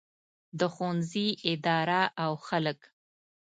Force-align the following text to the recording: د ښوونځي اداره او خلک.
د 0.59 0.61
ښوونځي 0.73 1.27
اداره 1.51 2.01
او 2.23 2.31
خلک. 2.47 2.79